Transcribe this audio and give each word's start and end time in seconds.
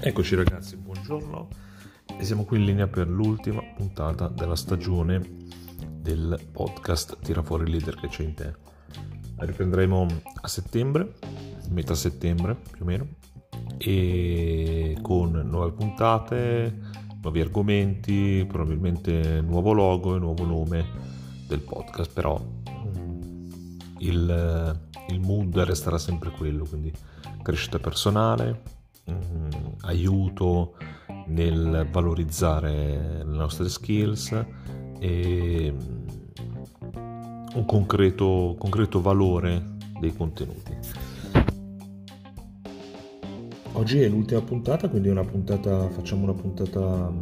Eccoci 0.00 0.34
ragazzi, 0.34 0.76
buongiorno 0.76 1.48
e 2.18 2.24
siamo 2.24 2.44
qui 2.44 2.58
in 2.58 2.64
linea 2.64 2.86
per 2.86 3.06
l'ultima 3.08 3.62
puntata 3.76 4.28
della 4.28 4.56
stagione 4.56 5.20
del 6.00 6.40
podcast 6.50 7.18
Tira 7.20 7.42
fuori 7.42 7.64
il 7.64 7.70
leader 7.72 7.96
che 7.96 8.08
c'è 8.08 8.22
in 8.22 8.32
te. 8.34 8.54
Riprenderemo 9.36 10.06
a 10.40 10.48
settembre, 10.48 11.12
metà 11.68 11.94
settembre 11.94 12.56
più 12.56 12.84
o 12.84 12.86
meno, 12.86 13.06
e 13.76 14.96
con 15.02 15.32
nuove 15.32 15.72
puntate, 15.72 16.80
nuovi 17.20 17.40
argomenti, 17.40 18.46
probabilmente 18.48 19.42
nuovo 19.42 19.72
logo 19.72 20.16
e 20.16 20.18
nuovo 20.18 20.44
nome 20.44 20.86
del 21.46 21.60
podcast, 21.60 22.12
però 22.12 22.42
il, 23.98 24.80
il 25.08 25.20
mood 25.20 25.58
resterà 25.58 25.98
sempre 25.98 26.30
quello, 26.30 26.64
quindi 26.64 26.92
crescita 27.42 27.78
personale, 27.78 28.76
Mm, 29.10 29.48
aiuto 29.82 30.74
nel 31.28 31.88
valorizzare 31.90 33.22
le 33.24 33.36
nostre 33.36 33.70
skills 33.70 34.44
e 34.98 35.72
mm, 35.72 36.06
un 37.54 37.64
concreto, 37.64 38.54
concreto 38.58 39.00
valore 39.00 39.76
dei 39.98 40.14
contenuti. 40.14 40.76
Oggi 43.72 44.00
è 44.00 44.08
l'ultima 44.08 44.42
puntata, 44.42 44.90
quindi 44.90 45.08
una 45.08 45.24
puntata, 45.24 45.88
facciamo 45.88 46.24
una 46.24 46.34
puntata 46.34 47.10
mm, 47.10 47.20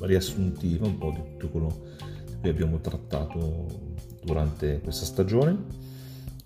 riassuntiva, 0.00 0.86
un 0.86 0.98
po' 0.98 1.12
di 1.12 1.22
tutto 1.22 1.48
quello 1.48 1.80
che 2.40 2.48
abbiamo 2.48 2.80
trattato 2.80 3.87
durante 4.28 4.80
questa 4.80 5.06
stagione 5.06 5.56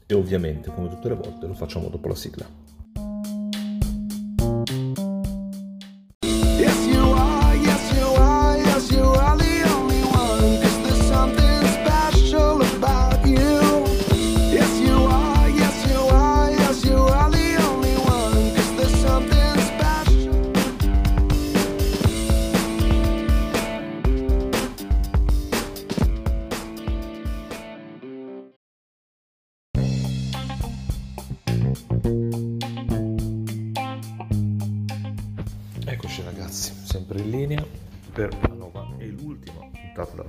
e 0.06 0.14
ovviamente 0.14 0.70
come 0.70 0.88
tutte 0.88 1.08
le 1.08 1.16
volte 1.16 1.46
lo 1.46 1.54
facciamo 1.54 1.88
dopo 1.88 2.06
la 2.06 2.14
sigla. 2.14 2.61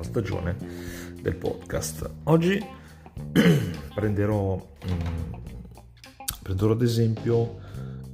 Della 0.04 0.22
stagione 0.22 0.58
del 1.22 1.36
podcast. 1.36 2.10
Oggi 2.24 2.60
prenderò, 3.96 4.56
mh, 4.56 5.38
prenderò 6.42 6.72
ad 6.74 6.82
esempio 6.82 7.60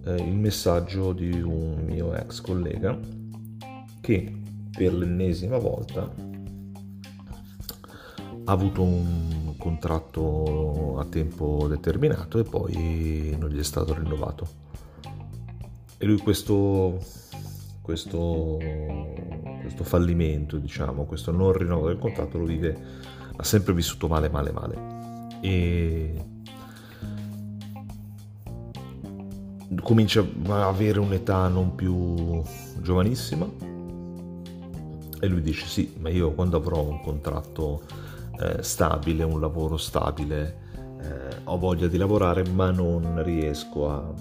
eh, 0.06 0.16
il 0.16 0.36
messaggio 0.36 1.14
di 1.14 1.42
un 1.42 1.84
mio 1.84 2.14
ex 2.14 2.42
collega 2.42 2.98
che 4.02 4.38
per 4.72 4.94
l'ennesima 4.94 5.58
volta 5.58 6.28
ha 8.46 8.52
avuto 8.52 8.82
un 8.82 9.56
contratto 9.58 10.98
a 11.00 11.06
tempo 11.06 11.68
determinato 11.68 12.40
e 12.40 12.44
poi 12.44 13.36
non 13.38 13.50
gli 13.50 13.60
è 13.60 13.64
stato 13.64 13.94
rinnovato. 13.94 14.68
E 15.98 16.06
lui 16.06 16.18
questo 16.20 16.98
questo, 17.90 18.60
questo 19.70 19.84
fallimento, 19.84 20.58
diciamo, 20.58 21.06
questo 21.06 21.32
non 21.32 21.54
rinnovo 21.54 21.88
del 21.88 22.00
contratto 22.00 22.38
lo 22.40 22.46
vive, 22.46 22.78
ha 23.36 23.44
sempre 23.44 23.74
vissuto 23.74 24.08
male, 24.08 24.30
male, 24.30 24.52
male. 24.52 24.98
E 25.42 26.26
comincia 29.82 30.26
a 30.48 30.68
avere 30.68 31.00
un'età 31.00 31.48
non 31.48 31.76
più 31.76 32.42
giovanissima 32.82 33.48
e 35.22 35.28
lui 35.28 35.42
dice 35.42 35.68
sì, 35.68 35.96
ma 36.00 36.10
io 36.10 36.32
quando 36.32 36.58
avrò 36.58 36.82
un 36.82 37.02
contratto 37.02 37.84
eh, 38.40 38.64
stabile, 38.64 39.24
un 39.24 39.40
lavoro 39.40 39.78
stabile, 39.78 40.68
eh, 41.02 41.36
ho 41.44 41.58
voglia 41.58 41.88
di 41.88 41.98
lavorare 41.98 42.44
ma 42.50 42.72
non 42.72 43.22
riesco 43.24 43.90
a, 43.90 44.14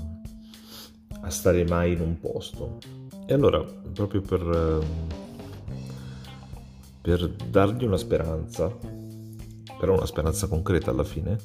a 1.22 1.30
stare 1.30 1.64
mai 1.64 1.92
in 1.92 2.00
un 2.00 2.18
posto 2.20 2.78
e 3.30 3.34
allora, 3.34 3.62
proprio 3.92 4.22
per, 4.22 4.40
ehm, 4.40 5.17
per 7.08 7.26
dargli 7.26 7.84
una 7.84 7.96
speranza, 7.96 8.70
però 9.80 9.94
una 9.94 10.04
speranza 10.04 10.46
concreta 10.46 10.90
alla 10.90 11.04
fine, 11.04 11.38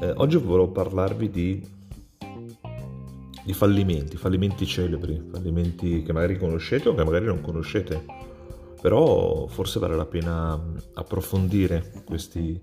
eh, 0.00 0.14
oggi 0.16 0.38
volevo 0.38 0.70
parlarvi 0.70 1.28
di, 1.28 1.62
di 3.44 3.52
fallimenti, 3.52 4.16
fallimenti 4.16 4.64
celebri, 4.64 5.22
fallimenti 5.30 6.02
che 6.02 6.12
magari 6.14 6.38
conoscete 6.38 6.88
o 6.88 6.94
che 6.94 7.04
magari 7.04 7.26
non 7.26 7.42
conoscete, 7.42 8.02
però 8.80 9.46
forse 9.46 9.78
vale 9.78 9.94
la 9.94 10.06
pena 10.06 10.58
approfondire 10.94 12.02
questi, 12.06 12.58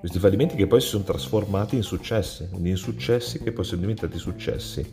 questi 0.00 0.18
fallimenti 0.18 0.56
che 0.56 0.66
poi 0.66 0.80
si 0.80 0.88
sono 0.88 1.04
trasformati 1.04 1.76
in 1.76 1.84
successi, 1.84 2.48
in 2.56 2.76
successi 2.76 3.40
che 3.40 3.52
poi 3.52 3.64
sono 3.64 3.82
diventati 3.82 4.18
successi. 4.18 4.84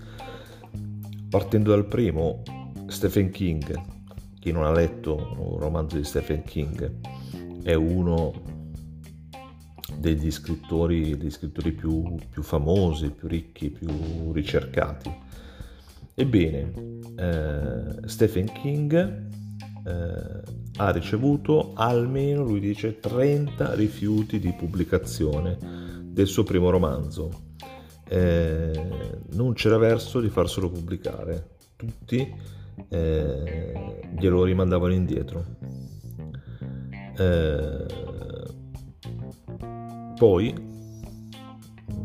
Partendo 1.31 1.71
dal 1.71 1.85
primo, 1.85 2.43
Stephen 2.85 3.31
King, 3.31 3.90
chi 4.41 4.51
non 4.51 4.63
ha 4.63 4.71
letto 4.71 5.35
un 5.37 5.59
romanzo 5.59 5.97
di 5.97 6.03
Stephen 6.03 6.41
King, 6.41 7.61
è 7.61 7.75
uno 7.75 8.33
degli 9.99 10.31
scrittori, 10.31 11.15
degli 11.15 11.29
scrittori 11.29 11.71
più, 11.73 12.15
più, 12.27 12.41
famosi, 12.41 13.11
più 13.11 13.27
ricchi, 13.27 13.69
più 13.69 14.31
ricercati. 14.31 15.15
Ebbene, 16.15 16.73
eh, 17.15 18.07
Stephen 18.07 18.51
King 18.51 19.29
eh, 19.85 20.41
ha 20.77 20.89
ricevuto 20.89 21.73
almeno, 21.75 22.43
lui 22.43 22.59
dice, 22.59 22.99
30 22.99 23.75
rifiuti 23.75 24.39
di 24.39 24.53
pubblicazione 24.53 25.59
del 26.01 26.25
suo 26.25 26.43
primo 26.43 26.71
romanzo. 26.71 27.49
Eh, 28.07 28.87
non 29.33 29.53
c'era 29.53 29.77
verso 29.77 30.19
di 30.19 30.29
farselo 30.29 30.71
pubblicare. 30.71 31.57
Tutti 31.75 32.59
eh, 32.89 33.99
glielo 34.17 34.43
rimandavano 34.43 34.93
indietro. 34.93 35.45
Eh, 37.17 37.85
poi, 40.17 40.53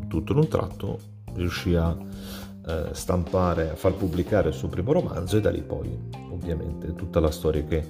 tutto 0.09 0.33
in 0.33 0.39
un 0.39 0.49
tratto, 0.49 0.99
riuscì 1.35 1.75
a 1.75 1.97
eh, 2.67 2.89
stampare, 2.93 3.71
a 3.71 3.77
far 3.77 3.95
pubblicare 3.95 4.49
il 4.49 4.55
suo 4.55 4.69
primo 4.69 4.93
romanzo 4.93 5.37
e 5.37 5.41
da 5.41 5.51
lì 5.51 5.63
poi, 5.63 5.97
ovviamente, 6.31 6.95
tutta 6.95 7.21
la 7.21 7.31
storia 7.31 7.63
che 7.65 7.85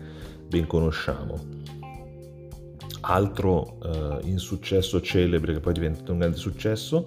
ben 0.47 0.67
conosciamo. 0.67 1.55
Altro 3.03 3.79
eh, 3.83 4.19
insuccesso 4.25 5.01
celebre 5.01 5.53
che 5.53 5.61
poi 5.61 5.73
è 5.73 5.75
diventato 5.75 6.13
un 6.13 6.19
grande 6.19 6.37
successo, 6.37 7.07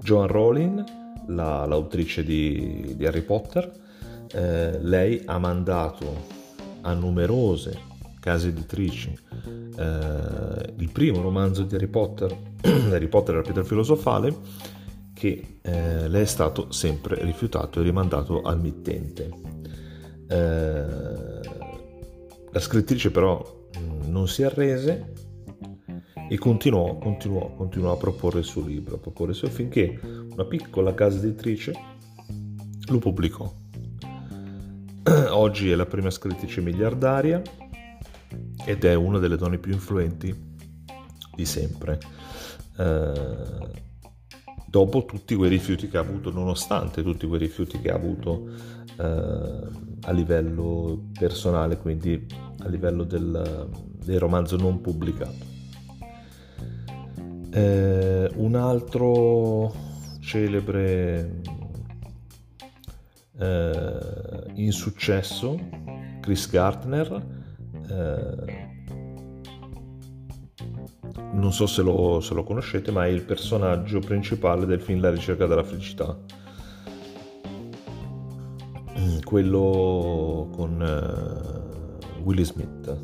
Joan 0.00 0.28
Rowling, 0.28 0.84
la, 1.28 1.66
l'autrice 1.66 2.22
di, 2.24 2.94
di 2.96 3.06
Harry 3.06 3.22
Potter, 3.22 3.70
eh, 4.32 4.78
lei 4.80 5.22
ha 5.24 5.38
mandato 5.38 6.40
a 6.82 6.92
numerose 6.94 7.90
case 8.20 8.48
editrici 8.48 9.12
eh, 9.76 10.74
il 10.76 10.90
primo 10.92 11.20
romanzo 11.20 11.64
di 11.64 11.74
Harry 11.74 11.88
Potter, 11.88 12.36
Harry 12.62 13.08
Potter 13.08 13.34
e 13.34 13.38
la 13.38 13.42
pietra 13.42 13.64
filosofale, 13.64 14.34
che 15.12 15.58
eh, 15.60 16.08
le 16.08 16.20
è 16.20 16.24
stato 16.24 16.70
sempre 16.70 17.22
rifiutato 17.24 17.80
e 17.80 17.82
rimandato 17.82 18.42
al 18.42 18.60
mittente. 18.60 19.30
Eh, 20.28 21.40
la 22.50 22.60
scrittrice 22.60 23.10
però 23.10 23.68
mm, 23.78 24.10
non 24.10 24.28
si 24.28 24.42
arrese 24.42 25.12
e 26.28 26.38
continuò, 26.38 26.98
continuò, 26.98 27.54
continuò 27.54 27.92
a 27.92 27.96
proporre 27.96 28.40
il 28.40 28.44
suo 28.44 28.64
libro, 28.64 28.96
a 28.96 28.98
proporre 28.98 29.32
il 29.32 29.36
suo 29.36 29.48
finché 29.48 29.98
una 30.02 30.44
piccola 30.44 30.94
casa 30.94 31.18
editrice 31.18 31.72
lo 32.86 32.98
pubblicò. 32.98 33.61
Oggi 35.32 35.70
è 35.70 35.74
la 35.74 35.86
prima 35.86 36.10
scrittrice 36.10 36.60
miliardaria 36.60 37.42
ed 38.64 38.84
è 38.84 38.94
una 38.94 39.18
delle 39.18 39.36
donne 39.36 39.58
più 39.58 39.72
influenti 39.72 40.34
di 41.34 41.44
sempre. 41.46 41.98
Eh, 42.76 43.80
dopo 44.66 45.04
tutti 45.04 45.34
quei 45.34 45.48
rifiuti 45.48 45.88
che 45.88 45.96
ha 45.96 46.00
avuto, 46.00 46.30
nonostante 46.30 47.02
tutti 47.02 47.26
quei 47.26 47.40
rifiuti 47.40 47.80
che 47.80 47.90
ha 47.90 47.94
avuto 47.94 48.48
eh, 48.98 49.68
a 50.02 50.10
livello 50.12 51.10
personale, 51.18 51.78
quindi 51.78 52.26
a 52.60 52.68
livello 52.68 53.04
del, 53.04 53.68
del 54.04 54.18
romanzo 54.18 54.56
non 54.56 54.80
pubblicato. 54.80 55.50
Eh, 57.50 58.30
un 58.34 58.54
altro 58.54 59.74
celebre 60.20 61.40
eh, 63.38 64.44
insuccesso, 64.54 65.58
Chris 66.20 66.50
Gardner, 66.50 67.26
eh, 67.88 68.70
non 71.32 71.52
so 71.52 71.66
se 71.66 71.82
lo, 71.82 72.20
se 72.20 72.34
lo, 72.34 72.44
conoscete, 72.44 72.90
ma 72.90 73.06
è 73.06 73.08
il 73.08 73.22
personaggio 73.22 74.00
principale 74.00 74.66
del 74.66 74.80
film 74.80 75.00
La 75.00 75.10
ricerca 75.10 75.46
della 75.46 75.64
felicità. 75.64 76.16
Mm, 78.98 79.20
quello 79.24 80.48
con 80.52 80.80
uh, 80.80 82.22
Willie 82.22 82.44
Smith, 82.44 82.96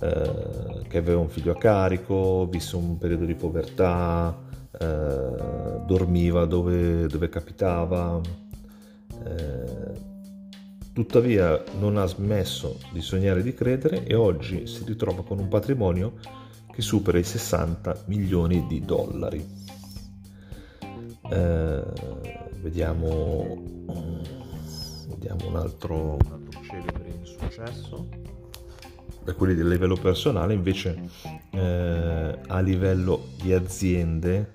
uh, 0.00 0.82
che 0.88 0.98
aveva 0.98 1.18
un 1.18 1.28
figlio 1.28 1.52
a 1.52 1.56
carico, 1.56 2.46
visse 2.48 2.76
un 2.76 2.96
periodo 2.96 3.24
di 3.24 3.34
povertà, 3.34 4.36
uh, 4.80 5.84
dormiva 5.84 6.44
dove, 6.44 7.06
dove 7.06 7.28
capitava. 7.28 8.20
Tuttavia 10.96 11.62
non 11.78 11.98
ha 11.98 12.06
smesso 12.06 12.78
di 12.90 13.02
sognare 13.02 13.40
e 13.40 13.42
di 13.42 13.52
credere 13.52 14.04
e 14.04 14.14
oggi 14.14 14.66
si 14.66 14.82
ritrova 14.86 15.22
con 15.22 15.38
un 15.38 15.48
patrimonio 15.48 16.14
che 16.72 16.80
supera 16.80 17.18
i 17.18 17.22
60 17.22 18.04
milioni 18.06 18.66
di 18.66 18.82
dollari. 18.82 19.46
Eh, 21.30 21.82
vediamo, 22.60 23.62
vediamo 25.08 25.48
un, 25.48 25.56
altro, 25.56 26.14
un 26.14 26.32
altro 26.32 26.60
celebre 26.62 27.14
insuccesso. 27.18 28.08
Per 29.22 29.36
quelli 29.36 29.54
del 29.54 29.68
livello 29.68 29.96
personale, 29.96 30.54
invece, 30.54 30.98
eh, 31.50 32.38
a 32.46 32.60
livello 32.60 33.28
di 33.42 33.52
aziende, 33.52 34.50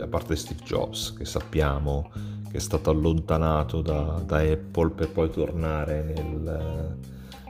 a 0.00 0.06
parte 0.06 0.36
Steve 0.36 0.62
Jobs, 0.62 1.14
che 1.14 1.24
sappiamo 1.24 2.10
che 2.54 2.60
è 2.60 2.62
stato 2.62 2.90
allontanato 2.90 3.82
da, 3.82 4.22
da 4.24 4.36
Apple 4.36 4.90
per 4.90 5.10
poi 5.10 5.28
tornare 5.28 6.04
nel 6.04 6.96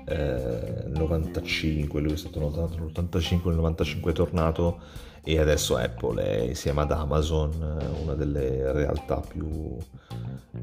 eh, 0.07 0.85
95, 0.89 2.01
lui 2.01 2.13
è 2.13 2.17
stato 2.17 2.39
allontanato 2.39 2.79
nell'85, 2.79 3.49
nel 3.49 3.57
95 3.57 4.11
è 4.11 4.15
tornato 4.15 4.79
e 5.23 5.39
adesso 5.39 5.77
Apple 5.77 6.23
è 6.23 6.41
insieme 6.45 6.81
ad 6.81 6.93
Amazon 6.93 7.51
eh, 7.53 8.03
una 8.03 8.15
delle 8.15 8.73
realtà 8.73 9.21
più, 9.21 9.77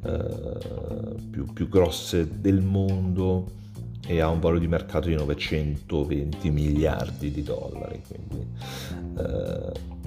eh, 0.05 1.17
più, 1.29 1.45
più 1.53 1.69
grosse 1.69 2.41
del 2.41 2.61
mondo 2.61 3.45
e 4.07 4.21
ha 4.21 4.29
un 4.29 4.39
valore 4.39 4.59
di 4.59 4.67
mercato 4.67 5.07
di 5.07 5.13
920 5.13 6.49
miliardi 6.49 7.29
di 7.29 7.43
dollari. 7.43 8.01
Quindi, 8.07 8.47
eh, 9.19 9.99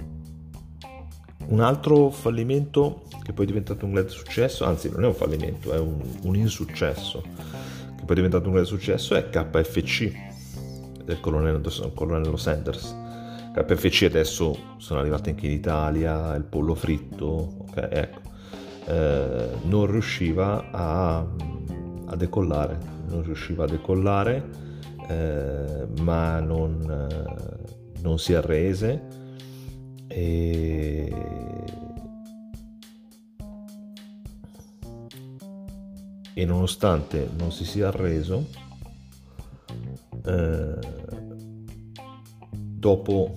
un 1.49 1.61
altro 1.61 2.11
fallimento 2.11 3.03
che 3.23 3.33
poi 3.33 3.45
è 3.45 3.49
diventato 3.49 3.85
un 3.85 3.93
grande 3.93 4.11
successo, 4.11 4.65
anzi 4.65 4.91
non 4.91 5.05
è 5.05 5.07
un 5.07 5.15
fallimento, 5.15 5.73
è 5.73 5.79
un, 5.79 6.01
un 6.23 6.37
insuccesso 6.37 7.23
che 7.23 8.05
poi 8.05 8.11
è 8.11 8.15
diventato 8.15 8.47
un 8.47 8.53
grande 8.53 8.69
successo, 8.69 9.15
è 9.15 9.29
KFC 9.29 10.13
del 11.05 11.21
colonnello, 11.21 12.37
Sanders. 12.37 12.95
KFC 13.53 14.03
adesso 14.03 14.57
sono 14.79 15.01
arrivati 15.01 15.31
anche 15.31 15.47
in 15.47 15.53
Italia, 15.53 16.35
il 16.35 16.45
pollo 16.45 16.75
fritto, 16.75 17.67
ok, 17.69 17.89
ecco. 17.91 18.21
Eh, 18.87 19.49
non 19.63 19.87
riusciva 19.87 20.71
a, 20.71 21.27
a, 22.07 22.17
decollare, 22.17 22.79
non 23.09 23.23
riusciva 23.23 23.65
a 23.65 23.67
decollare, 23.67 24.51
eh, 25.09 25.87
ma 26.01 26.41
non, 26.41 27.09
eh, 27.11 28.01
non 28.03 28.19
si 28.19 28.35
arrese 28.35 29.24
e 30.15 31.45
e 36.35 36.45
nonostante 36.45 37.31
non 37.39 37.53
si 37.53 37.65
sia 37.65 37.89
arreso, 37.89 38.49
eh, 40.27 40.79
dopo 42.51 43.37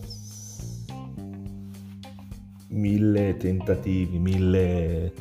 mille 2.69 3.37
tentativi, 3.37 4.17
mille, 4.17 5.13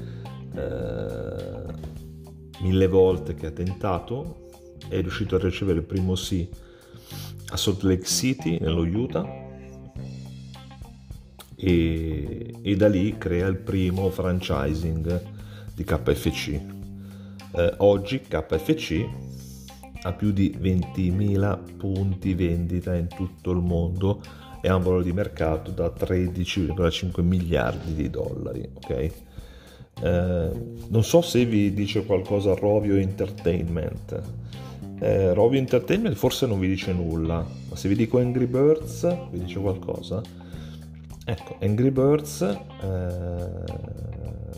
eh, 0.54 1.64
mille 2.62 2.86
volte 2.88 3.34
che 3.34 3.46
ha 3.46 3.50
tentato, 3.50 4.48
è 4.88 5.00
riuscito 5.00 5.36
a 5.36 5.38
ricevere 5.38 5.80
il 5.80 5.84
primo 5.84 6.14
sì 6.14 6.48
a 7.48 7.56
Salt 7.56 7.82
Lake 7.82 8.06
City, 8.06 8.58
nello 8.58 8.82
Utah, 8.82 9.45
e, 11.56 12.54
e 12.62 12.76
da 12.76 12.88
lì 12.88 13.16
crea 13.18 13.46
il 13.46 13.56
primo 13.56 14.10
franchising 14.10 15.22
di 15.74 15.84
KFC 15.84 16.74
eh, 17.56 17.72
oggi 17.78 18.20
KFC 18.20 19.08
ha 20.02 20.12
più 20.12 20.30
di 20.30 20.56
20.000 20.60 21.76
punti 21.78 22.34
vendita 22.34 22.94
in 22.94 23.08
tutto 23.08 23.50
il 23.50 23.58
mondo 23.58 24.20
e 24.60 24.68
ha 24.68 24.76
un 24.76 24.82
valore 24.82 25.04
di 25.04 25.12
mercato 25.12 25.70
da 25.70 25.86
13,5 25.86 27.22
miliardi 27.22 27.94
di 27.94 28.10
dollari. 28.10 28.68
Ok? 28.74 29.10
Eh, 30.02 30.50
non 30.88 31.02
so 31.02 31.22
se 31.22 31.46
vi 31.46 31.72
dice 31.72 32.04
qualcosa 32.04 32.54
Rovio 32.54 32.96
Entertainment. 32.96 34.22
Eh, 35.00 35.32
Rovio 35.32 35.58
Entertainment 35.58 36.14
forse 36.14 36.46
non 36.46 36.58
vi 36.60 36.68
dice 36.68 36.92
nulla, 36.92 37.36
ma 37.68 37.76
se 37.76 37.88
vi 37.88 37.96
dico 37.96 38.18
Angry 38.18 38.46
Birds 38.46 39.30
vi 39.30 39.38
dice 39.38 39.58
qualcosa. 39.58 40.20
Ecco, 41.28 41.56
Angry 41.60 41.90
Birds 41.90 42.40
eh, 42.40 43.64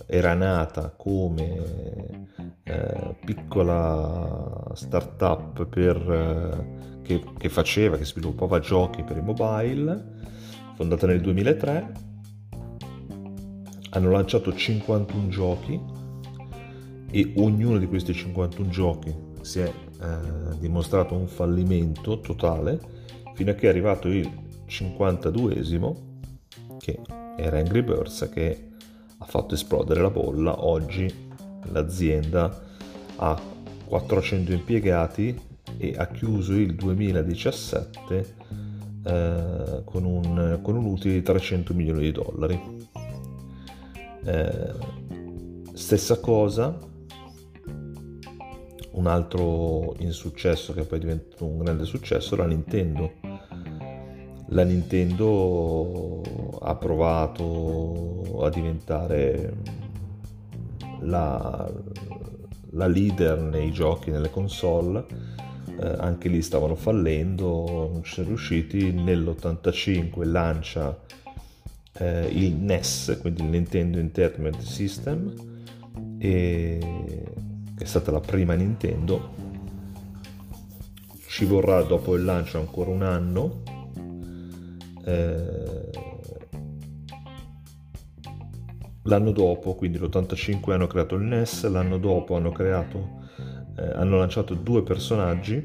era 0.07 0.35
nata 0.35 0.91
come 0.95 2.27
eh, 2.63 3.15
piccola 3.25 4.71
startup 4.75 5.65
per, 5.65 5.97
eh, 5.97 7.01
che, 7.01 7.25
che, 7.39 7.49
faceva, 7.49 7.97
che 7.97 8.05
sviluppava 8.05 8.59
giochi 8.59 9.03
per 9.03 9.17
i 9.17 9.23
mobile, 9.23 10.05
fondata 10.75 11.07
nel 11.07 11.23
2003. 11.23 11.93
Hanno 13.93 14.11
lanciato 14.11 14.55
51 14.55 15.29
giochi 15.29 15.81
e 17.11 17.33
ognuno 17.39 17.79
di 17.79 17.87
questi 17.87 18.13
51 18.13 18.69
giochi 18.69 19.17
si 19.41 19.61
è 19.61 19.73
eh, 20.03 20.59
dimostrato 20.59 21.15
un 21.15 21.29
fallimento 21.29 22.21
totale 22.21 22.79
fino 23.33 23.53
a 23.53 23.55
che 23.55 23.69
è 23.69 23.71
arrivato 23.71 24.09
il 24.09 24.31
52esimo 24.69 26.08
che 26.89 27.01
era 27.37 27.59
Angry 27.59 27.83
Birds 27.83 28.31
che 28.33 28.69
ha 29.19 29.25
fatto 29.27 29.55
esplodere 29.55 30.01
la 30.01 30.11
bolla 30.11 30.65
oggi 30.65 31.13
l'azienda 31.73 32.63
ha 33.17 33.41
400 33.85 34.53
impiegati 34.53 35.39
e 35.77 35.95
ha 35.97 36.07
chiuso 36.07 36.55
il 36.55 36.75
2017 36.75 38.35
eh, 39.05 39.83
con, 39.85 40.05
un, 40.05 40.61
con, 40.63 40.77
un, 40.77 40.85
utile 40.85 41.15
di 41.15 41.23
300 41.23 41.75
milioni 41.75 42.01
di 42.03 42.13
dollari. 42.13 42.61
Eh, 44.25 44.73
stessa 45.73 46.21
cosa, 46.21 46.79
un 48.93 49.07
altro 49.07 49.95
insuccesso 49.99 50.73
che 50.73 50.83
poi 50.85 50.99
è 50.99 51.01
diventato 51.01 51.45
un 51.45 51.59
grande 51.59 51.85
successo, 51.85 52.37
la 52.37 52.47
Nintendo. 52.47 53.28
La 54.49 54.65
Nintendo 54.65 56.23
ha 56.61 56.75
provato 56.77 58.45
a 58.45 58.51
diventare 58.51 59.57
la, 61.01 61.71
la 62.71 62.87
leader 62.87 63.41
nei 63.41 63.71
giochi, 63.73 64.11
nelle 64.11 64.31
console, 64.31 65.05
eh, 65.81 65.95
anche 65.99 66.29
lì 66.29 66.43
stavano 66.43 66.75
fallendo, 66.75 67.91
non 67.93 68.03
ci 68.03 68.15
sono 68.15 68.29
riusciti, 68.29 68.93
nell'85 68.93 70.29
lancia 70.29 70.99
eh, 71.99 72.27
il 72.33 72.55
NES, 72.55 73.19
quindi 73.21 73.43
il 73.43 73.49
Nintendo 73.49 73.99
Entertainment 73.99 74.61
System, 74.61 75.33
e, 76.19 76.79
che 77.77 77.85
è 77.85 77.87
stata 77.87 78.11
la 78.11 78.21
prima 78.21 78.55
Nintendo, 78.55 79.47
ci 81.27 81.45
vorrà 81.45 81.83
dopo 81.83 82.17
il 82.17 82.25
lancio 82.25 82.59
ancora 82.59 82.91
un 82.91 83.03
anno. 83.03 83.63
Eh, 85.09 85.79
L'anno 89.09 89.31
dopo, 89.33 89.75
quindi 89.75 89.99
l'85 89.99 90.73
hanno 90.73 90.87
creato 90.87 91.15
il 91.15 91.23
NES, 91.23 91.67
l'anno 91.71 91.97
dopo 91.97 92.37
hanno 92.37 92.53
creato, 92.53 93.23
eh, 93.79 93.93
hanno 93.95 94.19
lanciato 94.19 94.53
due 94.53 94.83
personaggi 94.83 95.65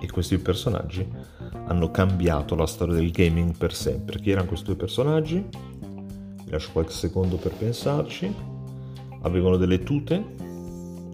e 0.00 0.10
questi 0.10 0.36
personaggi 0.38 1.08
hanno 1.66 1.92
cambiato 1.92 2.56
la 2.56 2.66
storia 2.66 2.94
del 2.94 3.12
gaming 3.12 3.56
per 3.56 3.72
sempre. 3.72 4.18
Chi 4.18 4.30
erano 4.30 4.48
questi 4.48 4.66
due 4.66 4.74
personaggi? 4.74 5.46
Vi 6.44 6.50
lascio 6.50 6.72
qualche 6.72 6.92
secondo 6.92 7.36
per 7.36 7.52
pensarci. 7.52 8.34
Avevano 9.22 9.56
delle 9.56 9.84
tute, 9.84 10.24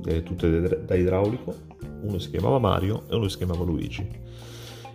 delle 0.00 0.22
tute 0.22 0.84
da 0.86 0.94
idraulico, 0.94 1.54
uno 2.00 2.18
si 2.18 2.30
chiamava 2.30 2.58
Mario 2.58 3.02
e 3.10 3.14
uno 3.14 3.28
si 3.28 3.36
chiamava 3.36 3.62
Luigi. 3.62 4.08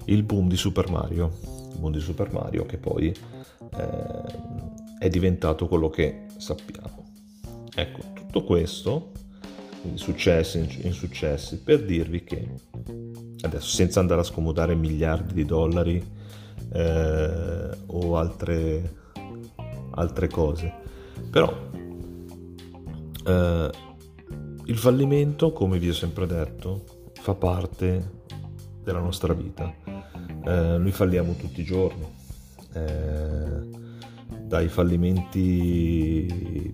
Il 0.06 0.24
boom 0.24 0.48
di 0.48 0.58
Super 0.58 0.90
Mario, 0.90 1.32
boom 1.78 1.92
di 1.92 2.00
Super 2.00 2.32
Mario 2.32 2.66
che 2.66 2.78
poi 2.78 3.08
eh, 3.08 4.24
è 5.00 5.10
diventato 5.10 5.68
quello 5.68 5.90
che 5.90 6.26
sappiamo. 6.38 7.06
Ecco, 7.74 8.00
tutto 8.14 8.44
questo, 8.44 9.12
quindi 9.82 10.00
successi, 10.00 10.68
insuccessi, 10.82 11.62
per 11.62 11.84
dirvi 11.86 12.24
che 12.24 12.50
adesso 13.42 13.68
senza 13.68 14.00
andare 14.00 14.22
a 14.22 14.24
scomodare 14.24 14.76
miliardi 14.76 15.34
di 15.34 15.46
dollari 15.46 16.04
eh, 16.74 17.70
o 17.86 18.18
altre, 18.18 18.96
altre 19.92 20.28
cose, 20.28 20.74
però 21.30 21.56
eh, 23.26 23.70
il 24.66 24.78
fallimento, 24.78 25.52
come 25.54 25.78
vi 25.80 25.90
ho 25.90 25.94
sempre 25.94 26.26
detto, 26.26 26.84
fa 27.14 27.34
parte 27.34 28.16
della 28.84 29.00
nostra 29.00 29.34
vita. 29.34 29.74
Eh, 30.48 30.78
noi 30.78 30.92
falliamo 30.92 31.34
tutti 31.34 31.60
i 31.60 31.66
giorni. 31.66 32.08
Eh, 32.74 33.76
dai 34.48 34.70
fallimenti 34.70 36.26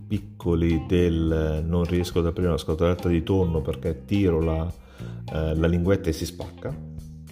piccoli 0.07 0.85
del 0.87 1.63
non 1.65 1.83
riesco 1.85 2.19
ad 2.19 2.27
aprire 2.27 2.49
una 2.49 2.57
scatoletta 2.57 3.09
di 3.09 3.23
tonno 3.23 3.61
perché 3.61 4.05
tiro 4.05 4.39
la, 4.41 4.71
eh, 5.33 5.55
la 5.55 5.67
linguetta 5.67 6.09
e 6.09 6.13
si 6.13 6.25
spacca, 6.25 6.75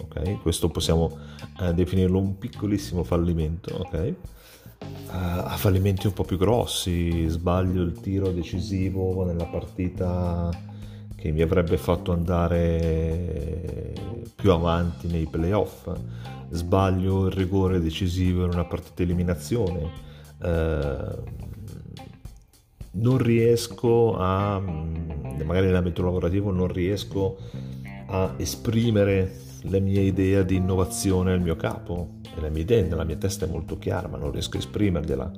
ok? 0.00 0.42
Questo 0.42 0.68
possiamo 0.68 1.16
eh, 1.60 1.72
definirlo 1.72 2.18
un 2.18 2.38
piccolissimo 2.38 3.04
fallimento, 3.04 3.74
ok? 3.76 4.14
a 5.14 5.56
fallimenti 5.56 6.08
un 6.08 6.12
po' 6.12 6.24
più 6.24 6.36
grossi, 6.36 7.28
sbaglio 7.28 7.82
il 7.82 8.00
tiro 8.00 8.32
decisivo 8.32 9.24
nella 9.24 9.44
partita 9.44 10.50
che 11.22 11.30
mi 11.30 11.40
avrebbe 11.40 11.76
fatto 11.76 12.10
andare 12.10 13.92
più 14.34 14.50
avanti 14.50 15.06
nei 15.06 15.28
playoff, 15.30 15.88
sbaglio 16.50 17.26
il 17.26 17.32
rigore 17.32 17.78
decisivo 17.78 18.44
in 18.44 18.50
una 18.50 18.64
partita 18.64 19.04
eliminazione, 19.04 19.88
eh, 20.42 21.14
non 22.94 23.18
riesco 23.18 24.16
a, 24.18 24.58
magari 24.58 25.66
nell'ambito 25.66 26.02
lavorativo, 26.02 26.50
non 26.50 26.66
riesco 26.66 27.38
a 28.08 28.34
esprimere 28.38 29.32
la 29.66 29.78
mia 29.78 30.00
idea 30.00 30.42
di 30.42 30.56
innovazione 30.56 31.30
al 31.30 31.40
mio 31.40 31.54
capo, 31.54 32.14
e 32.36 32.40
la 32.40 32.48
mia 32.48 32.62
idea 32.62 32.82
nella 32.82 33.04
mia 33.04 33.14
testa 33.14 33.46
è 33.46 33.48
molto 33.48 33.78
chiara, 33.78 34.08
ma 34.08 34.18
non 34.18 34.32
riesco 34.32 34.56
a 34.56 34.58
esprimergliela. 34.58 35.32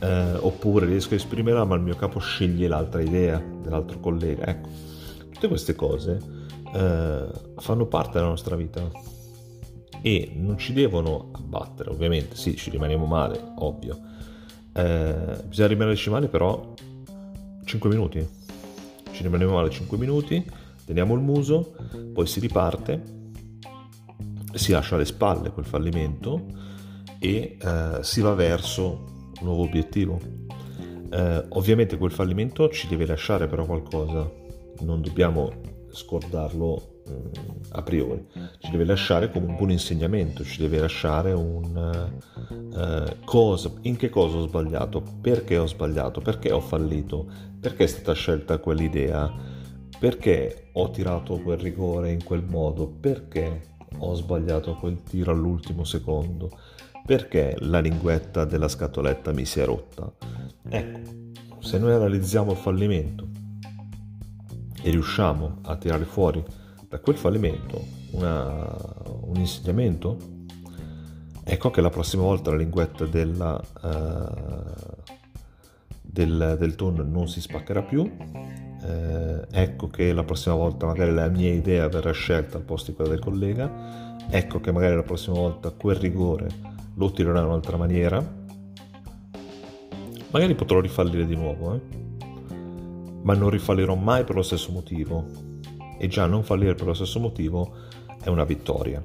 Eh, 0.00 0.34
oppure 0.36 0.86
riesco 0.86 1.14
a 1.14 1.16
esprimerla, 1.16 1.64
ma 1.64 1.74
il 1.74 1.82
mio 1.82 1.96
capo 1.96 2.20
sceglie 2.20 2.68
l'altra 2.68 3.00
idea 3.00 3.42
dell'altro 3.62 3.98
collega. 3.98 4.46
Ecco, 4.46 4.86
tutte 5.38 5.46
queste 5.46 5.76
cose 5.76 6.18
eh, 6.74 7.26
fanno 7.56 7.86
parte 7.86 8.14
della 8.14 8.26
nostra 8.26 8.56
vita 8.56 8.90
e 10.02 10.32
non 10.34 10.58
ci 10.58 10.72
devono 10.72 11.30
abbattere, 11.32 11.90
ovviamente, 11.90 12.36
sì, 12.36 12.56
ci 12.56 12.70
rimaniamo 12.70 13.06
male, 13.06 13.40
ovvio. 13.58 13.98
Eh, 14.72 15.38
bisogna 15.46 15.68
rimanerci 15.68 16.10
male 16.10 16.26
però 16.26 16.74
5 17.64 17.88
minuti. 17.88 18.26
Ci 19.10 19.22
rimaniamo 19.22 19.54
male 19.54 19.70
5 19.70 19.96
minuti, 19.96 20.44
teniamo 20.84 21.14
il 21.14 21.20
muso, 21.20 21.74
poi 22.12 22.26
si 22.26 22.40
riparte 22.40 23.16
si 24.54 24.72
lascia 24.72 24.94
alle 24.94 25.04
spalle 25.04 25.50
quel 25.50 25.66
fallimento 25.66 26.46
e 27.20 27.58
eh, 27.60 27.98
si 28.00 28.20
va 28.20 28.34
verso 28.34 29.30
un 29.38 29.46
nuovo 29.46 29.62
obiettivo. 29.62 30.18
Eh, 31.10 31.44
ovviamente 31.50 31.96
quel 31.96 32.10
fallimento 32.10 32.68
ci 32.70 32.88
deve 32.88 33.06
lasciare 33.06 33.46
però 33.46 33.64
qualcosa, 33.66 34.30
non 34.80 35.00
dobbiamo 35.00 35.76
scordarlo 35.90 37.02
mm, 37.08 37.26
a 37.70 37.82
priori, 37.82 38.26
ci 38.58 38.70
deve 38.70 38.84
lasciare 38.84 39.30
comunque 39.30 39.64
un 39.64 39.70
insegnamento, 39.72 40.44
ci 40.44 40.60
deve 40.60 40.78
lasciare 40.78 41.32
un 41.32 42.20
uh, 42.50 43.24
cosa, 43.24 43.70
in 43.82 43.96
che 43.96 44.08
cosa 44.08 44.38
ho 44.38 44.46
sbagliato, 44.46 45.02
perché 45.20 45.58
ho 45.58 45.66
sbagliato, 45.66 46.20
perché 46.20 46.52
ho 46.52 46.60
fallito, 46.60 47.26
perché 47.60 47.84
è 47.84 47.86
stata 47.86 48.12
scelta 48.12 48.58
quell'idea, 48.58 49.32
perché 49.98 50.70
ho 50.72 50.90
tirato 50.90 51.38
quel 51.38 51.58
rigore 51.58 52.12
in 52.12 52.22
quel 52.22 52.44
modo, 52.44 52.86
perché 52.86 53.76
ho 53.98 54.14
sbagliato 54.14 54.74
quel 54.76 55.02
tiro 55.02 55.32
all'ultimo 55.32 55.84
secondo, 55.84 56.50
perché 57.04 57.56
la 57.60 57.80
linguetta 57.80 58.44
della 58.44 58.68
scatoletta 58.68 59.32
mi 59.32 59.44
si 59.44 59.60
è 59.60 59.64
rotta. 59.64 60.12
Ecco, 60.68 61.00
se 61.60 61.78
noi 61.78 61.92
analizziamo 61.92 62.52
il 62.52 62.58
fallimento 62.58 63.37
e 64.88 64.90
riusciamo 64.90 65.58
a 65.64 65.76
tirare 65.76 66.04
fuori 66.06 66.42
da 66.88 66.98
quel 66.98 67.18
fallimento 67.18 67.84
una, 68.12 68.74
un 69.20 69.36
insegnamento, 69.36 70.16
ecco 71.44 71.70
che 71.70 71.82
la 71.82 71.90
prossima 71.90 72.22
volta 72.22 72.50
la 72.50 72.56
linguetta 72.56 73.04
della, 73.04 73.60
uh, 73.82 75.12
del, 76.00 76.56
del 76.58 76.74
tonno 76.74 77.02
non 77.02 77.28
si 77.28 77.42
spaccherà 77.42 77.82
più. 77.82 78.10
Eh, 78.80 79.44
ecco 79.50 79.88
che 79.88 80.12
la 80.12 80.22
prossima 80.22 80.54
volta 80.54 80.86
magari 80.86 81.12
la 81.12 81.28
mia 81.28 81.52
idea 81.52 81.88
verrà 81.88 82.12
scelta 82.12 82.56
al 82.56 82.62
posto 82.62 82.90
di 82.90 82.96
quella 82.96 83.10
del 83.10 83.20
collega, 83.20 84.16
ecco 84.30 84.60
che 84.60 84.72
magari 84.72 84.94
la 84.94 85.02
prossima 85.02 85.36
volta 85.36 85.70
quel 85.70 85.96
rigore 85.96 86.48
lo 86.94 87.10
tirerò 87.10 87.40
in 87.40 87.44
un'altra 87.44 87.76
maniera, 87.76 88.24
magari 90.30 90.54
potrò 90.54 90.80
rifallire 90.80 91.26
di 91.26 91.34
nuovo, 91.34 91.74
eh? 91.74 92.06
Ma 93.22 93.34
non 93.34 93.50
rifallirò 93.50 93.94
mai 93.94 94.24
per 94.24 94.36
lo 94.36 94.42
stesso 94.42 94.72
motivo 94.72 95.26
e 95.98 96.06
già 96.08 96.26
non 96.26 96.44
fallire 96.44 96.74
per 96.74 96.86
lo 96.86 96.94
stesso 96.94 97.18
motivo 97.20 97.74
è 98.22 98.28
una 98.28 98.44
vittoria. 98.44 99.02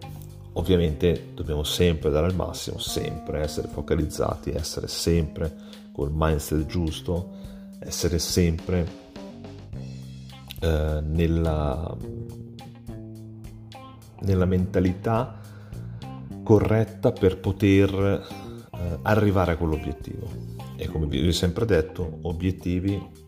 Ovviamente 0.53 1.31
dobbiamo 1.33 1.63
sempre 1.63 2.11
dare 2.11 2.27
il 2.27 2.35
massimo, 2.35 2.77
sempre 2.77 3.41
essere 3.41 3.67
focalizzati, 3.67 4.51
essere 4.51 4.87
sempre 4.87 5.55
col 5.91 6.11
mindset 6.13 6.65
giusto, 6.65 7.31
essere 7.79 8.19
sempre 8.19 8.87
eh, 10.59 11.01
nella, 11.01 11.97
nella 14.21 14.45
mentalità 14.45 15.39
corretta 16.43 17.11
per 17.11 17.39
poter 17.39 17.89
eh, 18.71 18.99
arrivare 19.01 19.53
a 19.53 19.57
quell'obiettivo. 19.57 20.27
E 20.75 20.87
come 20.87 21.07
vi 21.07 21.27
ho 21.27 21.31
sempre 21.31 21.65
detto, 21.65 22.19
obiettivi 22.21 23.21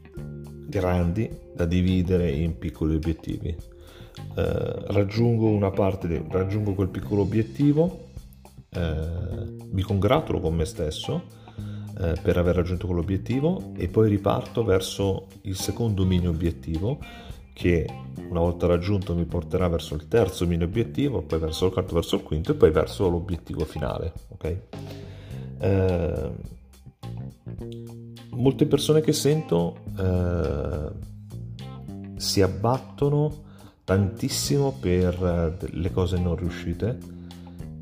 grandi 0.68 1.30
da 1.54 1.66
dividere 1.66 2.32
in 2.32 2.58
piccoli 2.58 2.96
obiettivi. 2.96 3.48
Eh, 3.48 4.74
raggiungo 4.88 5.50
una 5.50 5.72
parte, 5.72 6.24
raggiungo 6.30 6.74
quel 6.74 6.90
piccolo 6.90 7.22
obiettivo, 7.22 8.06
eh, 8.70 9.56
mi 9.72 9.82
congratulo 9.82 10.40
con 10.40 10.56
me 10.56 10.66
stesso 10.66 11.44
eh, 11.98 12.14
per 12.22 12.38
aver 12.38 12.56
raggiunto 12.56 12.88
quell'obiettivo 12.88 13.72
e 13.78 13.88
poi 13.88 14.10
riparto 14.10 14.64
verso 14.64 15.28
il 15.44 15.56
secondo 15.56 16.06
mini 16.06 16.28
obiettivo 16.28 17.00
che 17.54 17.88
una 18.30 18.42
volta 18.42 18.68
raggiunto 18.68 19.16
mi 19.16 19.24
porterà 19.24 19.70
verso 19.70 19.96
il 19.96 20.10
terzo 20.10 20.46
mini 20.46 20.64
obiettivo, 20.64 21.22
poi 21.22 21.40
verso 21.40 21.68
il 21.68 21.72
quarto, 21.72 21.94
verso 21.94 22.16
il 22.16 22.24
quinto 22.24 22.52
e 22.52 22.56
poi 22.56 22.70
verso 22.72 23.08
l'obiettivo 23.08 23.64
finale. 23.64 24.12
Okay? 24.30 24.60
Molte 28.36 28.66
persone 28.66 29.02
che 29.02 29.14
sento 29.14 29.78
eh, 29.98 30.92
si 32.18 32.42
abbattono 32.42 33.44
tantissimo 33.84 34.76
per 34.80 35.58
eh, 35.62 35.68
le 35.72 35.92
cose 35.92 36.18
non 36.18 36.36
riuscite 36.36 36.98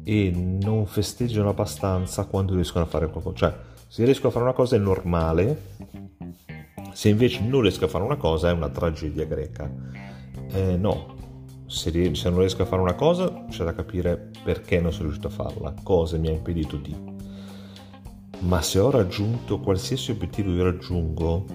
e 0.04 0.32
non 0.32 0.86
festeggiano 0.86 1.50
abbastanza 1.50 2.26
quando 2.26 2.54
riescono 2.54 2.84
a 2.84 2.88
fare 2.88 3.10
qualcosa. 3.10 3.36
Cioè, 3.36 3.56
se 3.88 4.04
riesco 4.04 4.28
a 4.28 4.32
fare 4.32 4.44
una 4.44 4.54
cosa 4.54 4.76
è 4.76 4.80
normale, 4.80 5.62
se 6.94 7.10
invece 7.10 7.42
non 7.42 7.62
riesco 7.62 7.86
a 7.86 7.88
fare 7.88 8.04
una 8.04 8.18
cosa 8.18 8.50
è 8.50 8.52
una 8.52 8.70
tragedia 8.70 9.26
greca. 9.26 9.72
Eh, 10.52 10.78
no, 10.78 11.16
se, 11.68 12.14
se 12.14 12.30
non 12.30 12.40
riesco 12.40 12.62
a 12.62 12.66
fare 12.66 12.82
una 12.82 12.96
cosa 12.96 13.46
c'è 13.50 13.64
da 13.64 13.74
capire 13.74 14.32
perché 14.44 14.80
non 14.80 14.92
sono 14.92 15.06
riuscito 15.06 15.28
a 15.28 15.32
farla, 15.32 15.74
cosa 15.84 16.18
mi 16.18 16.28
ha 16.28 16.32
impedito 16.32 16.78
di. 16.78 17.13
Ma 18.44 18.62
se 18.62 18.78
ho 18.80 18.90
raggiunto 18.90 19.60
qualsiasi 19.60 20.12
obiettivo 20.12 20.52
io 20.52 20.64
raggiungo, 20.64 21.46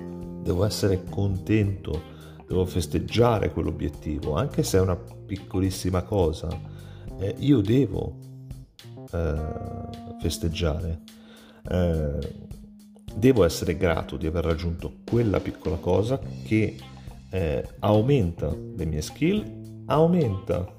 devo 0.43 0.65
essere 0.65 1.05
contento, 1.09 2.03
devo 2.47 2.65
festeggiare 2.65 3.53
quell'obiettivo, 3.53 4.35
anche 4.35 4.63
se 4.63 4.79
è 4.79 4.81
una 4.81 4.97
piccolissima 4.97 6.03
cosa. 6.03 6.49
Eh, 7.19 7.35
io 7.41 7.61
devo 7.61 8.17
eh, 9.13 9.35
festeggiare. 10.21 11.03
Eh, 11.71 12.47
devo 13.15 13.45
essere 13.45 13.77
grato 13.77 14.17
di 14.17 14.27
aver 14.27 14.45
raggiunto 14.45 15.01
quella 15.09 15.41
piccola 15.41 15.77
cosa 15.77 16.19
che 16.45 16.77
eh, 17.31 17.69
aumenta 17.81 18.49
le 18.49 18.85
mie 18.87 19.03
skill, 19.03 19.85
aumenta 19.87 20.75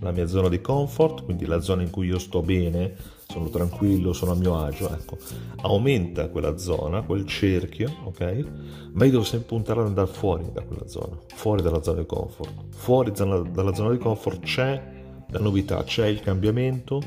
la 0.00 0.10
mia 0.10 0.26
zona 0.26 0.48
di 0.48 0.60
comfort, 0.60 1.22
quindi 1.24 1.46
la 1.46 1.60
zona 1.60 1.82
in 1.82 1.90
cui 1.90 2.08
io 2.08 2.18
sto 2.18 2.42
bene, 2.42 3.16
sono 3.38 3.50
tranquillo, 3.50 4.12
sono 4.12 4.32
a 4.32 4.34
mio 4.34 4.58
agio, 4.58 4.90
ecco, 4.90 5.16
aumenta 5.62 6.28
quella 6.28 6.56
zona, 6.58 7.02
quel 7.02 7.24
cerchio, 7.26 7.90
ok? 8.04 8.44
Ma 8.92 9.04
io 9.04 9.10
devo 9.10 9.24
sempre 9.24 9.48
puntare 9.48 9.80
ad 9.80 9.86
andare 9.86 10.08
fuori 10.08 10.50
da 10.52 10.62
quella 10.62 10.86
zona, 10.86 11.16
fuori 11.34 11.62
dalla 11.62 11.82
zona 11.82 12.00
di 12.00 12.06
comfort. 12.06 12.52
Fuori 12.70 13.12
dalla 13.12 13.74
zona 13.74 13.90
di 13.90 13.98
comfort 13.98 14.40
c'è 14.40 14.96
la 15.30 15.38
novità, 15.38 15.82
c'è 15.84 16.06
il 16.06 16.20
cambiamento. 16.20 17.00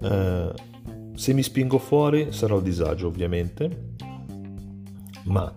Eh, 0.00 0.52
se 1.14 1.32
mi 1.32 1.42
spingo 1.42 1.78
fuori 1.78 2.32
sarò 2.32 2.58
a 2.58 2.62
disagio 2.62 3.06
ovviamente, 3.06 3.94
ma 5.24 5.52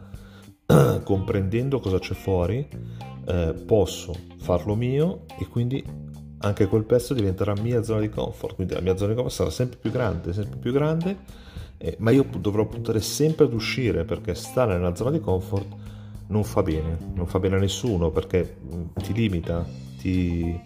comprendendo 1.03 1.80
cosa 1.80 2.00
c'è 2.00 2.13
fuori, 2.13 2.68
eh, 3.25 3.53
posso 3.65 4.13
farlo 4.38 4.75
mio 4.75 5.25
e 5.39 5.48
quindi 5.48 5.84
anche 6.43 6.67
quel 6.67 6.83
pezzo 6.83 7.13
diventerà 7.13 7.53
mia 7.59 7.83
zona 7.83 8.00
di 8.00 8.09
comfort, 8.09 8.55
quindi 8.55 8.73
la 8.73 8.81
mia 8.81 8.95
zona 8.95 9.09
di 9.09 9.15
comfort 9.15 9.35
sarà 9.35 9.50
sempre 9.50 9.77
più 9.79 9.91
grande, 9.91 10.33
sempre 10.33 10.59
più 10.59 10.71
grande, 10.71 11.17
eh, 11.77 11.95
ma 12.00 12.12
io 12.12 12.25
dovrò 12.38 12.65
puntare 12.65 13.01
sempre 13.01 13.45
ad 13.45 13.53
uscire 13.53 14.03
perché 14.03 14.35
stare 14.35 14.73
nella 14.75 14.95
zona 14.95 15.12
di 15.12 15.19
comfort 15.19 15.67
non 16.27 16.43
fa 16.43 16.62
bene, 16.62 16.97
non 17.13 17.27
fa 17.27 17.39
bene 17.39 17.55
a 17.55 17.59
nessuno 17.59 18.09
perché 18.09 18.57
mm, 18.63 18.83
ti 19.01 19.13
limita, 19.13 19.65
ti 19.97 20.59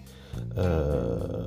eh, 0.56 1.46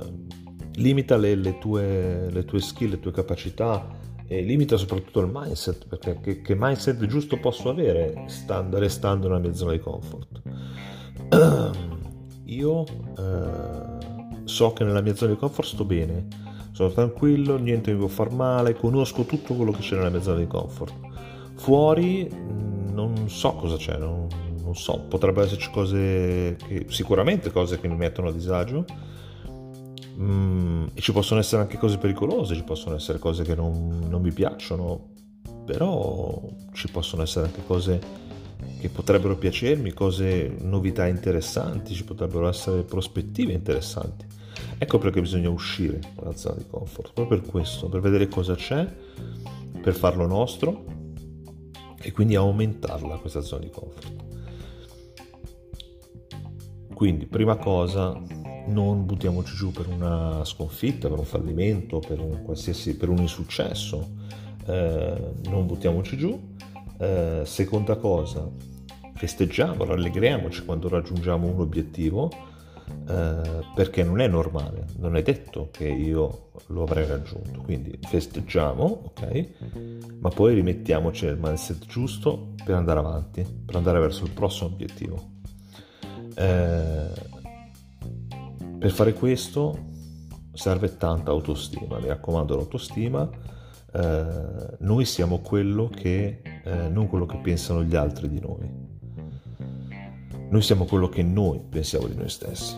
limita 0.75 1.17
le, 1.17 1.35
le, 1.35 1.57
tue, 1.57 2.29
le 2.29 2.45
tue 2.45 2.59
skill, 2.59 2.91
le 2.91 2.99
tue 2.99 3.11
capacità, 3.11 3.99
e 4.27 4.41
limita 4.41 4.77
soprattutto 4.77 5.19
il 5.19 5.29
mindset, 5.29 5.87
perché 5.87 6.19
che, 6.21 6.41
che 6.41 6.55
mindset 6.57 7.05
giusto 7.05 7.37
posso 7.37 7.69
avere 7.69 8.23
stando, 8.27 8.77
restando 8.77 9.27
nella 9.27 9.39
mia 9.39 9.53
zona 9.53 9.73
di 9.73 9.79
comfort? 9.79 10.41
Io 12.45 12.83
eh, 13.17 14.00
so 14.51 14.73
che 14.73 14.83
nella 14.83 15.01
mia 15.01 15.15
zona 15.15 15.31
di 15.31 15.37
comfort 15.37 15.67
sto 15.67 15.85
bene, 15.85 16.27
sono 16.71 16.89
tranquillo, 16.89 17.57
niente 17.57 17.91
mi 17.91 17.99
può 17.99 18.07
far 18.07 18.31
male, 18.31 18.75
conosco 18.75 19.23
tutto 19.23 19.53
quello 19.55 19.71
che 19.71 19.79
c'è 19.79 19.95
nella 19.95 20.09
mia 20.09 20.21
zona 20.21 20.39
di 20.39 20.47
comfort. 20.47 20.93
Fuori 21.55 22.29
mm, 22.31 22.93
non 22.93 23.29
so 23.29 23.53
cosa 23.53 23.77
c'è, 23.77 23.97
non, 23.97 24.27
non 24.61 24.75
so, 24.75 25.05
potrebbero 25.07 25.45
esserci 25.45 25.69
cose 25.71 26.57
che, 26.67 26.85
sicuramente 26.89 27.51
cose 27.51 27.79
che 27.79 27.87
mi 27.87 27.95
mettono 27.95 28.27
a 28.27 28.31
disagio, 28.31 28.85
Mm, 30.21 30.87
e 30.93 31.01
ci 31.01 31.11
possono 31.11 31.39
essere 31.39 31.63
anche 31.63 31.77
cose 31.77 31.97
pericolose, 31.97 32.53
ci 32.53 32.63
possono 32.63 32.95
essere 32.95 33.17
cose 33.17 33.43
che 33.43 33.55
non, 33.55 34.05
non 34.07 34.21
mi 34.21 34.31
piacciono, 34.31 35.09
però 35.65 36.39
ci 36.73 36.89
possono 36.89 37.23
essere 37.23 37.47
anche 37.47 37.63
cose 37.65 37.99
che 38.79 38.89
potrebbero 38.89 39.35
piacermi, 39.35 39.93
cose, 39.93 40.55
novità 40.59 41.07
interessanti, 41.07 41.95
ci 41.95 42.03
potrebbero 42.03 42.47
essere 42.47 42.83
prospettive 42.83 43.53
interessanti. 43.53 44.25
Ecco 44.83 44.97
perché 44.97 45.21
bisogna 45.21 45.51
uscire 45.51 45.99
dalla 46.15 46.35
zona 46.35 46.55
di 46.55 46.65
comfort, 46.67 47.13
proprio 47.13 47.39
per 47.39 47.47
questo, 47.47 47.87
per 47.87 48.01
vedere 48.01 48.27
cosa 48.27 48.55
c'è, 48.55 48.83
per 49.79 49.93
farlo 49.93 50.25
nostro 50.25 50.85
e 52.01 52.11
quindi 52.11 52.33
aumentarla 52.33 53.17
questa 53.17 53.41
zona 53.41 53.61
di 53.61 53.69
comfort. 53.69 54.23
Quindi, 56.95 57.27
prima 57.27 57.57
cosa, 57.57 58.19
non 58.69 59.05
buttiamoci 59.05 59.53
giù 59.55 59.71
per 59.71 59.87
una 59.87 60.43
sconfitta, 60.45 61.09
per 61.09 61.19
un 61.19 61.25
fallimento, 61.25 61.99
per 61.99 62.19
un, 62.19 62.43
per 62.97 63.09
un 63.09 63.17
insuccesso, 63.19 64.09
eh, 64.65 65.31
non 65.43 65.67
buttiamoci 65.67 66.17
giù. 66.17 66.55
Eh, 66.97 67.41
seconda 67.45 67.97
cosa, 67.97 68.49
festeggiamo, 69.13 69.85
rallegriamoci 69.85 70.65
quando 70.65 70.89
raggiungiamo 70.89 71.45
un 71.45 71.59
obiettivo, 71.59 72.49
eh, 73.07 73.63
perché 73.75 74.03
non 74.03 74.19
è 74.21 74.27
normale, 74.27 74.85
non 74.97 75.15
è 75.15 75.21
detto 75.21 75.69
che 75.71 75.87
io 75.87 76.51
lo 76.67 76.83
avrei 76.83 77.05
raggiunto. 77.07 77.61
Quindi 77.61 77.97
festeggiamo, 78.01 79.03
ok? 79.05 79.47
Ma 80.19 80.29
poi 80.29 80.53
rimettiamoci 80.55 81.25
nel 81.25 81.37
mindset 81.39 81.85
giusto 81.85 82.53
per 82.63 82.75
andare 82.75 82.99
avanti, 82.99 83.45
per 83.65 83.75
andare 83.75 83.99
verso 83.99 84.23
il 84.23 84.31
prossimo 84.31 84.69
obiettivo. 84.69 85.29
Eh, 86.35 87.29
per 88.79 88.91
fare 88.91 89.13
questo 89.13 89.89
serve 90.53 90.97
tanta 90.97 91.31
autostima, 91.31 91.99
mi 91.99 92.07
raccomando 92.07 92.55
l'autostima, 92.55 93.29
eh, 93.93 94.75
noi 94.79 95.05
siamo 95.05 95.39
quello 95.39 95.89
che, 95.89 96.41
eh, 96.63 96.89
non 96.89 97.07
quello 97.07 97.25
che 97.25 97.37
pensano 97.37 97.83
gli 97.83 97.95
altri 97.95 98.29
di 98.29 98.39
noi, 98.39 98.90
noi 100.51 100.61
siamo 100.61 100.83
quello 100.83 101.07
che 101.07 101.23
noi 101.23 101.61
pensiamo 101.67 102.07
di 102.07 102.15
noi 102.15 102.29
stessi. 102.29 102.75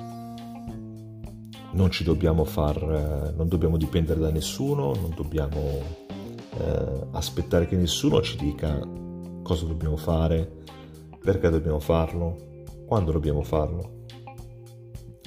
Non 1.71 1.89
ci 1.89 2.03
dobbiamo 2.03 2.43
far, 2.45 2.77
eh, 2.77 3.33
non 3.35 3.47
dobbiamo 3.47 3.77
dipendere 3.77 4.19
da 4.19 4.29
nessuno, 4.29 4.93
non 4.93 5.11
dobbiamo 5.15 5.59
eh, 5.59 7.07
aspettare 7.11 7.67
che 7.67 7.75
nessuno 7.75 8.21
ci 8.21 8.37
dica 8.37 8.79
cosa 9.41 9.65
dobbiamo 9.65 9.97
fare, 9.97 10.61
perché 11.19 11.49
dobbiamo 11.49 11.79
farlo, 11.79 12.61
quando 12.85 13.11
dobbiamo 13.11 13.41
farlo 13.41 14.01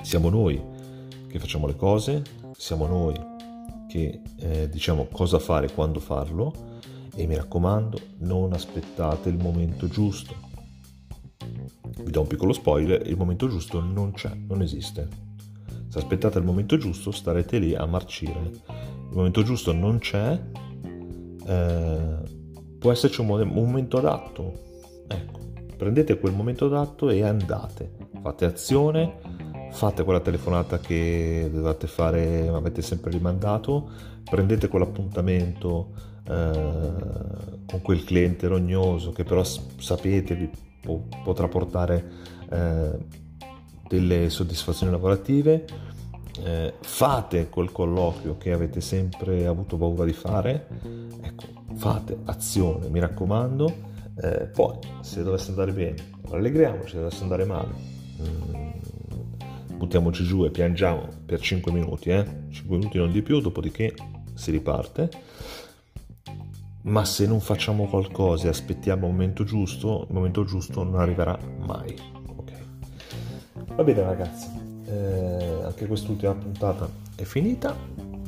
siamo 0.02 0.28
noi 0.28 0.62
che 1.26 1.40
facciamo 1.40 1.66
le 1.66 1.74
cose, 1.74 2.22
siamo 2.56 2.86
noi 2.86 3.16
che 3.88 4.20
eh, 4.38 4.68
diciamo 4.68 5.08
cosa 5.10 5.40
fare, 5.40 5.72
quando 5.72 5.98
farlo 5.98 6.52
e 7.12 7.26
mi 7.26 7.34
raccomando 7.34 7.98
non 8.18 8.52
aspettate 8.52 9.30
il 9.30 9.36
momento 9.36 9.88
giusto. 9.88 10.45
Vi 12.02 12.10
do 12.10 12.20
un 12.20 12.26
piccolo 12.26 12.52
spoiler, 12.52 13.06
il 13.06 13.16
momento 13.16 13.48
giusto 13.48 13.80
non 13.80 14.12
c'è, 14.12 14.32
non 14.46 14.62
esiste. 14.62 15.08
Se 15.88 15.98
aspettate 15.98 16.38
il 16.38 16.44
momento 16.44 16.76
giusto 16.76 17.10
starete 17.10 17.58
lì 17.58 17.74
a 17.74 17.86
marcire. 17.86 18.50
Il 18.68 19.16
momento 19.16 19.42
giusto 19.42 19.72
non 19.72 19.98
c'è, 19.98 20.40
eh, 21.46 22.16
può 22.78 22.92
esserci 22.92 23.20
un, 23.20 23.26
momento 23.26 23.98
adatto. 23.98 24.64
Ecco, 25.08 25.38
prendete 25.76 26.18
quel 26.18 26.34
momento 26.34 26.66
adatto 26.66 27.08
e 27.08 27.22
andate, 27.22 27.92
fate 28.20 28.44
azione 28.44 29.36
fate 29.76 30.04
quella 30.04 30.20
telefonata 30.20 30.78
che 30.78 31.50
dovete 31.52 31.86
fare, 31.86 32.48
avete 32.48 32.80
sempre 32.80 33.10
rimandato, 33.10 33.90
prendete 34.24 34.68
quell'appuntamento 34.68 35.92
eh, 36.26 36.50
con 37.66 37.82
quel 37.82 38.02
cliente 38.04 38.48
rognoso 38.48 39.12
che 39.12 39.24
però 39.24 39.44
sapete 39.44 40.34
vi 40.34 40.50
po- 40.86 41.08
potrà 41.24 41.48
portare 41.48 42.10
eh, 42.48 42.98
delle 43.88 44.30
soddisfazioni 44.30 44.92
lavorative, 44.92 45.64
eh, 46.44 46.74
fate 46.80 47.48
quel 47.48 47.72
colloquio 47.72 48.36
che 48.38 48.52
avete 48.52 48.80
sempre 48.80 49.46
avuto 49.46 49.76
paura 49.76 50.04
di 50.04 50.12
fare, 50.12 50.68
ecco, 51.22 51.44
fate 51.74 52.16
azione, 52.24 52.88
mi 52.88 53.00
raccomando, 53.00 53.74
eh, 54.22 54.46
poi 54.46 54.78
se 55.00 55.22
dovesse 55.22 55.50
andare 55.50 55.72
bene, 55.72 55.96
rallegriamoci, 56.28 56.90
se 56.90 56.96
dovesse 56.98 57.22
andare 57.22 57.44
male. 57.44 57.74
Mm, 58.22 59.76
buttiamoci 59.76 60.24
giù 60.24 60.44
e 60.44 60.50
piangiamo 60.50 61.08
per 61.26 61.40
5 61.40 61.72
minuti, 61.72 62.10
eh? 62.10 62.24
5 62.50 62.76
minuti 62.76 62.98
non 62.98 63.10
di 63.10 63.22
più, 63.22 63.40
dopodiché 63.40 63.94
si 64.34 64.50
riparte. 64.50 65.10
Ma 66.86 67.04
se 67.04 67.26
non 67.26 67.40
facciamo 67.40 67.86
qualcosa 67.86 68.46
e 68.46 68.48
aspettiamo 68.48 69.06
il 69.06 69.12
momento 69.12 69.42
giusto, 69.42 70.06
il 70.08 70.14
momento 70.14 70.44
giusto 70.44 70.84
non 70.84 71.00
arriverà 71.00 71.36
mai. 71.58 71.96
Ok. 72.36 72.52
Va 73.74 73.82
bene 73.82 74.02
ragazzi, 74.02 74.48
eh, 74.86 75.62
anche 75.64 75.86
quest'ultima 75.86 76.34
puntata 76.34 76.88
è 77.16 77.24
finita. 77.24 77.76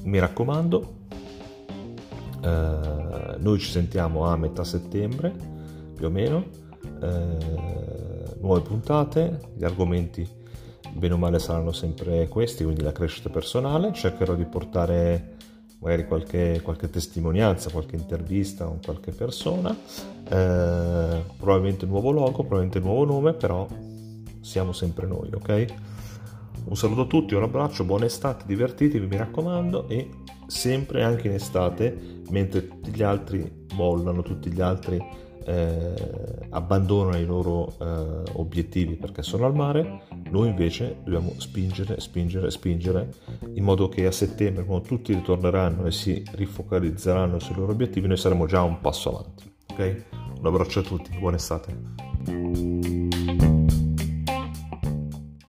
Mi 0.03 0.19
raccomando, 0.19 0.95
eh, 2.43 3.37
noi 3.39 3.59
ci 3.61 3.71
sentiamo 3.71 4.27
a 4.27 4.37
metà 4.37 4.65
settembre, 4.65 5.33
più 5.95 6.07
o 6.07 6.11
meno. 6.11 6.45
Eh, 7.01 8.37
nuove 8.41 8.61
puntate, 8.63 9.53
gli 9.55 9.65
argomenti 9.65 10.29
bene 10.95 11.15
o 11.15 11.17
male 11.17 11.39
saranno 11.39 11.71
sempre 11.71 12.27
questi, 12.27 12.65
quindi 12.65 12.83
la 12.83 12.91
crescita 12.91 13.29
personale, 13.29 13.93
cercherò 13.93 14.35
di 14.35 14.45
portare 14.47 15.37
magari 15.81 16.07
qualche, 16.07 16.61
qualche 16.63 16.91
testimonianza, 16.91 17.71
qualche 17.71 17.97
intervista 17.97 18.65
con 18.65 18.81
qualche 18.85 19.13
persona, 19.13 19.71
eh, 19.71 21.23
probabilmente 21.37 21.87
nuovo 21.87 22.11
logo, 22.11 22.45
probabilmente 22.45 22.81
nuovo 22.81 23.05
nome, 23.05 23.33
però 23.35 23.67
siamo 24.41 24.73
sempre 24.73 25.07
noi, 25.07 25.31
ok? 25.33 25.65
Un 26.65 26.77
saluto 26.77 27.03
a 27.03 27.07
tutti, 27.07 27.35
un 27.35 27.43
abbraccio, 27.45 27.85
buona 27.85 28.07
estate, 28.07 28.45
divertitevi, 28.47 29.07
mi 29.07 29.17
raccomando, 29.17 29.89
e 29.89 30.09
sempre 30.47 31.03
anche 31.03 31.29
in 31.29 31.35
estate, 31.35 32.23
mentre 32.31 32.67
tutti 32.69 32.91
gli 32.91 33.03
altri 33.03 33.67
mollano, 33.75 34.23
tutti 34.23 34.51
gli 34.51 34.61
altri 34.61 34.99
eh, 35.45 36.47
abbandonano 36.51 37.17
i 37.17 37.25
loro 37.25 37.75
eh, 37.81 38.23
obiettivi 38.35 38.95
perché 38.95 39.23
sono 39.23 39.47
al 39.47 39.55
mare, 39.55 40.03
noi 40.31 40.49
invece 40.49 40.97
dobbiamo 41.05 41.33
spingere, 41.39 42.01
spingere, 42.01 42.51
spingere 42.51 43.13
in 43.55 43.65
modo 43.65 43.89
che 43.89 44.07
a 44.07 44.13
settembre, 44.13 44.65
quando 44.65 44.87
tutti 44.87 45.15
ritorneranno 45.15 45.87
e 45.87 45.93
si 45.93 46.23
rifocalizzeranno 46.33 47.39
sui 47.39 47.55
loro 47.55 47.73
obiettivi, 47.73 48.07
noi 48.07 48.17
saremo 48.17 48.47
già 48.47 48.63
un 48.63 48.81
passo 48.81 49.11
avanti. 49.11 49.51
Ok? 49.71 50.05
Un 50.39 50.47
abbraccio 50.47 50.81
a 50.81 50.83
tutti, 50.83 51.17
buona 51.19 51.37
estate. 51.37 51.77